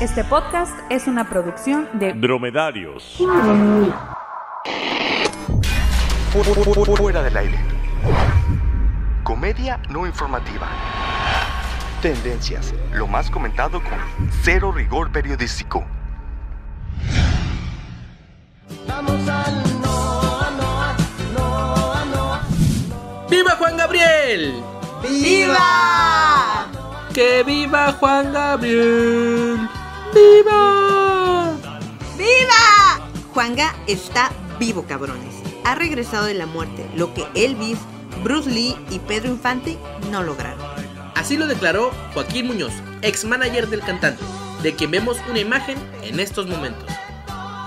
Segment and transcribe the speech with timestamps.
[0.00, 3.18] Este podcast es una producción de Dromedarios.
[6.96, 7.58] Fuera del aire.
[9.22, 10.68] Comedia no informativa.
[12.00, 12.74] Tendencias.
[12.94, 15.84] Lo más comentado con cero rigor periodístico.
[23.28, 24.62] ¡Viva Juan Gabriel!
[25.02, 26.66] ¡Viva!
[27.12, 29.69] ¡Que viva Juan Gabriel!
[30.14, 31.56] ¡Viva!
[32.18, 33.10] ¡Viva!
[33.32, 35.34] Juanga está vivo, cabrones.
[35.64, 37.78] Ha regresado de la muerte, lo que Elvis,
[38.24, 39.78] Bruce Lee y Pedro Infante
[40.10, 40.66] no lograron.
[41.14, 44.24] Así lo declaró Joaquín Muñoz, ex manager del cantante,
[44.62, 46.88] de quien vemos una imagen en estos momentos.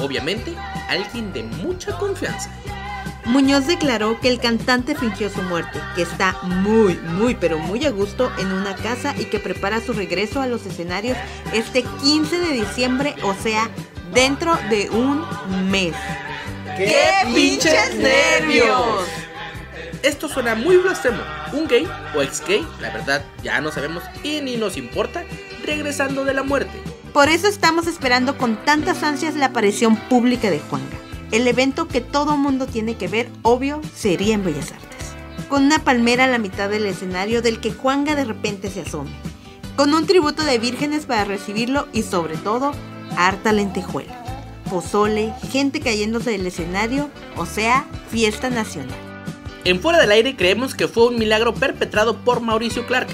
[0.00, 0.54] Obviamente,
[0.88, 2.50] alguien de mucha confianza.
[3.24, 7.90] Muñoz declaró que el cantante fingió su muerte, que está muy, muy, pero muy a
[7.90, 11.16] gusto en una casa y que prepara su regreso a los escenarios
[11.52, 13.70] este 15 de diciembre, o sea,
[14.12, 15.24] dentro de un
[15.70, 15.94] mes.
[16.76, 19.06] ¡Qué pinches nervios!
[20.02, 21.22] Esto suena muy blasfemo.
[21.52, 25.22] Un gay o ex gay, la verdad ya no sabemos y ni nos importa,
[25.64, 26.72] regresando de la muerte.
[27.12, 30.96] Por eso estamos esperando con tantas ansias la aparición pública de Juanga.
[31.32, 35.14] El evento que todo mundo tiene que ver, obvio, sería en Bellas Artes.
[35.48, 39.12] Con una palmera a la mitad del escenario del que Juanga de repente se asome.
[39.74, 42.72] Con un tributo de vírgenes para recibirlo y sobre todo,
[43.16, 44.14] harta lentejuela.
[44.68, 48.94] Pozole, gente cayéndose del escenario, o sea, fiesta nacional.
[49.64, 53.08] En Fuera del Aire creemos que fue un milagro perpetrado por Mauricio Clark.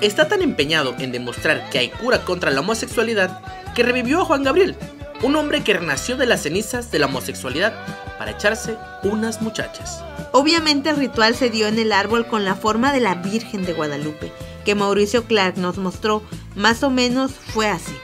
[0.00, 3.42] Está tan empeñado en demostrar que hay cura contra la homosexualidad
[3.74, 4.74] que revivió a Juan Gabriel,
[5.22, 7.74] un hombre que renació de las cenizas de la homosexualidad
[8.18, 10.04] para echarse unas muchachas.
[10.32, 13.72] Obviamente el ritual se dio en el árbol con la forma de la Virgen de
[13.72, 14.32] Guadalupe,
[14.64, 16.22] que Mauricio Clark nos mostró,
[16.54, 17.96] más o menos fue así.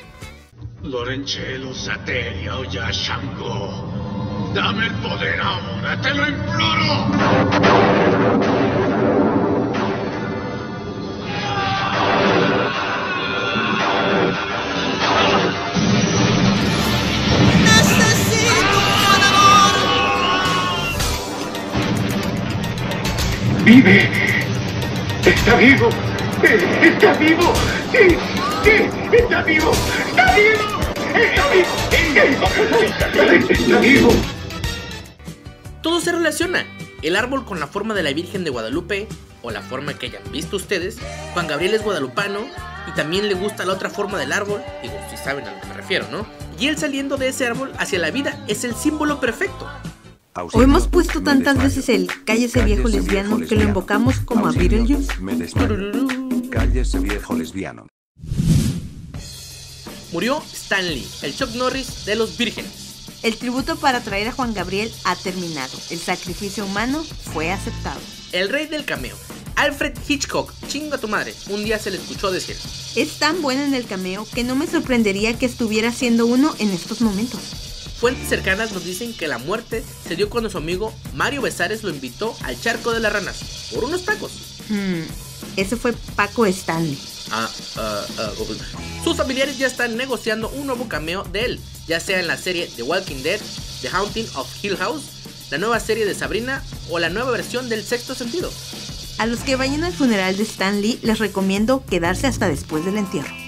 [0.83, 4.53] Lorencello Sateria o ya Shango.
[4.55, 6.95] Dame el poder ahora, te lo imploro.
[23.65, 24.11] Vive.
[25.25, 25.89] Está vivo.
[26.83, 27.55] Está vivo.
[27.93, 28.17] Sí,
[28.63, 28.71] sí,
[29.17, 29.73] está vivo.
[30.07, 30.85] Está vivo.
[31.15, 32.47] Está vivo.
[33.49, 34.11] Está vivo.
[35.81, 36.67] Todo se relaciona.
[37.01, 39.09] El árbol con la forma de la Virgen de Guadalupe,
[39.43, 40.99] o la forma que hayan visto ustedes.
[41.33, 42.41] Juan Gabriel es guadalupano
[42.87, 45.67] y también le gusta la otra forma del árbol, digo, si saben a lo que
[45.69, 46.27] me refiero, ¿no?
[46.59, 49.67] Y él saliendo de ese árbol hacia la vida es el símbolo perfecto.
[50.37, 55.13] O hemos puesto tantas veces el cállese viejo lesbiano que lo invocamos como a Beetlejuice.
[56.51, 57.87] Cállese viejo lesbiano.
[60.13, 62.71] Murió Stan Lee, el Chuck Norris de los vírgenes.
[63.23, 65.77] El tributo para traer a Juan Gabriel ha terminado.
[65.91, 68.01] El sacrificio humano fue aceptado.
[68.33, 69.17] El rey del cameo,
[69.57, 72.57] Alfred Hitchcock, chinga tu madre, un día se le escuchó decir.
[72.97, 76.71] Es tan bueno en el cameo que no me sorprendería que estuviera haciendo uno en
[76.71, 77.64] estos momentos.
[78.05, 81.89] Fuentes cercanas nos dicen que la muerte se dio cuando su amigo Mario Besares lo
[81.89, 84.33] invitó al charco de las ranas por unos tacos.
[84.69, 85.05] Hmm,
[85.57, 86.99] ese fue Paco Stanley.
[87.31, 87.49] Ah,
[87.79, 88.05] ah,
[89.03, 92.71] sus familiares ya están negociando un nuevo cameo de él, ya sea en la serie
[92.77, 93.41] The Walking Dead,
[93.81, 95.05] The Haunting of Hill House,
[95.51, 98.53] la nueva serie de Sabrina o la nueva versión del Sexto Sentido.
[99.17, 102.99] A los que vayan al funeral de Stan Lee les recomiendo quedarse hasta después del
[102.99, 103.44] entierro.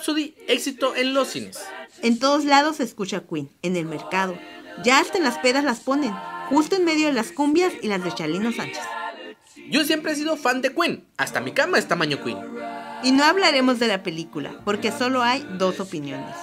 [0.00, 1.58] Rhapsody, éxito en los cines.
[2.00, 4.34] En todos lados se escucha Queen, en el mercado.
[4.82, 6.14] Ya hasta en las pedas las ponen,
[6.48, 8.82] justo en medio de las cumbias y las de Chalino Sánchez.
[9.68, 12.38] Yo siempre he sido fan de Queen, hasta mi cama es tamaño Queen.
[13.02, 16.34] Y no hablaremos de la película, porque solo hay dos opiniones.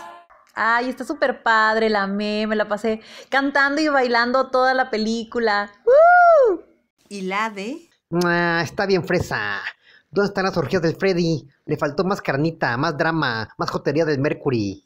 [0.53, 5.71] Ay, está súper padre, la amé, me la pasé cantando y bailando toda la película.
[5.83, 6.61] ¡Woo!
[7.09, 7.89] Y la de...
[8.23, 9.63] Ah, está bien fresa.
[10.09, 11.45] ¿Dónde están las orgías del Freddy?
[11.65, 14.85] Le faltó más carnita, más drama, más jotería del Mercury.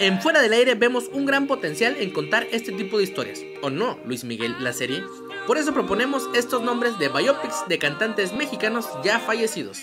[0.00, 3.40] En Fuera del Aire vemos un gran potencial en contar este tipo de historias.
[3.62, 5.04] ¿O no, Luis Miguel, la serie?
[5.46, 9.78] Por eso proponemos estos nombres de biopics de cantantes mexicanos ya fallecidos.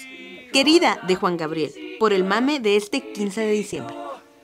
[0.51, 3.95] Querida de Juan Gabriel, por el mame de este 15 de diciembre.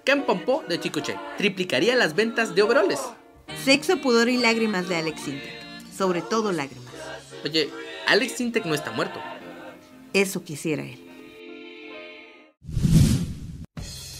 [0.03, 3.01] Ken Pompó de Chicoche triplicaría las ventas de overoles.
[3.63, 5.91] Sexo, pudor y lágrimas de Alex Sintek.
[5.91, 6.93] Sobre todo lágrimas.
[7.43, 7.71] Oye,
[8.07, 9.19] Alex Sintek no está muerto.
[10.15, 10.97] Eso quisiera él.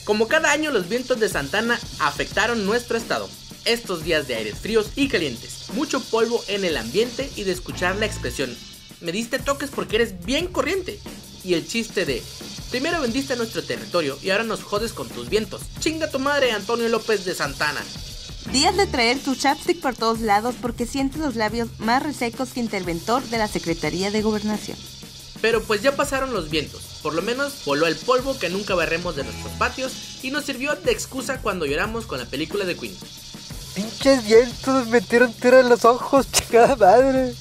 [0.03, 3.30] Como cada año los vientos de Santana afectaron nuestro estado.
[3.63, 7.95] Estos días de aires fríos y calientes, mucho polvo en el ambiente y de escuchar
[7.95, 8.56] la expresión
[9.01, 11.00] me diste toques porque eres bien corriente.
[11.44, 12.24] Y el chiste de,
[12.71, 15.62] primero vendiste nuestro territorio y ahora nos jodes con tus vientos.
[15.80, 17.81] Chinga tu madre, Antonio López de Santana.
[18.51, 22.59] Días de traer tu chapstick por todos lados porque sientes los labios más resecos que
[22.59, 24.77] interventor de la Secretaría de Gobernación.
[25.41, 26.81] Pero pues ya pasaron los vientos.
[27.03, 29.93] Por lo menos voló el polvo que nunca barremos de nuestros patios
[30.23, 32.95] y nos sirvió de excusa cuando lloramos con la película de Queen.
[33.75, 37.33] Pinches vientos, metieron tierra en los ojos, chingada madre.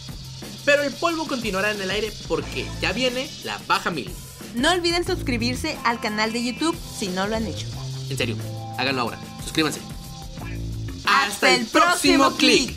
[0.65, 4.11] Pero el polvo continuará en el aire porque ya viene la baja mil.
[4.55, 7.67] No olviden suscribirse al canal de YouTube si no lo han hecho.
[8.11, 8.37] En serio,
[8.79, 9.21] háganlo ahora.
[9.43, 9.81] Suscríbanse.
[11.07, 12.75] Hasta el próximo clic.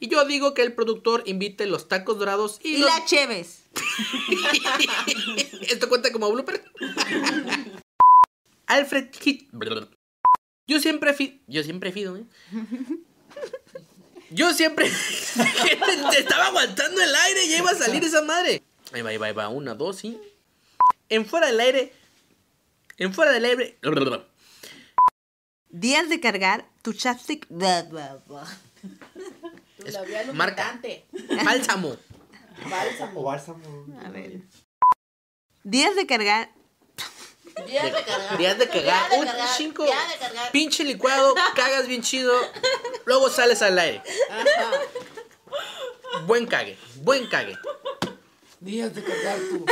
[0.00, 3.61] Y yo digo que el productor invite los tacos dorados y, Y los- la Cheves.
[5.68, 6.64] ¿Esto cuenta como blooper?
[8.66, 9.50] Alfred Hit.
[10.66, 11.42] Yo siempre fi...
[11.46, 12.24] Yo siempre fido, ¿eh?
[14.30, 14.90] Yo siempre...
[16.10, 18.62] Te estaba aguantando el aire y ya iba a salir esa madre.
[18.92, 19.48] Ahí va, ahí va, ahí va.
[19.48, 20.18] Una, dos y...
[21.08, 21.92] En fuera del aire...
[22.96, 23.78] En fuera del aire...
[25.68, 27.46] Días de cargar tu chapstick.
[29.84, 30.80] Es marca.
[31.44, 31.96] Bálsamo.
[33.14, 33.86] O bálsamo.
[34.04, 34.42] A ver.
[35.64, 36.50] Días de cargar.
[37.66, 38.38] Días de cagar.
[38.38, 39.10] Días de cagar.
[39.18, 39.84] Un chingo.
[40.52, 42.32] Pinche licuado, cagas bien chido.
[43.04, 44.02] Luego sales al aire.
[46.26, 47.56] Buen cague, buen cague.
[48.60, 49.66] Días de cargar tu